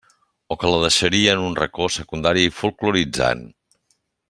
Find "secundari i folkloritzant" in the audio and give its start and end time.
1.97-3.47